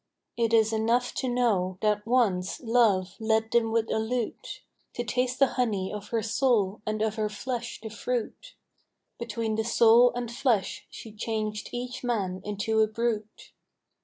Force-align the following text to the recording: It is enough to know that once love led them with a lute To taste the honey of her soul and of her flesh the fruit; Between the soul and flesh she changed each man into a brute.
It 0.35 0.51
is 0.51 0.73
enough 0.73 1.13
to 1.21 1.29
know 1.29 1.77
that 1.81 2.07
once 2.07 2.59
love 2.59 3.13
led 3.19 3.51
them 3.51 3.71
with 3.71 3.91
a 3.91 3.99
lute 3.99 4.63
To 4.95 5.03
taste 5.03 5.37
the 5.37 5.45
honey 5.61 5.93
of 5.93 6.07
her 6.07 6.23
soul 6.23 6.81
and 6.87 7.03
of 7.03 7.17
her 7.17 7.29
flesh 7.29 7.79
the 7.79 7.89
fruit; 7.89 8.55
Between 9.19 9.57
the 9.57 9.63
soul 9.63 10.11
and 10.15 10.31
flesh 10.31 10.87
she 10.89 11.11
changed 11.11 11.69
each 11.71 12.03
man 12.03 12.41
into 12.43 12.79
a 12.81 12.87
brute. 12.87 13.51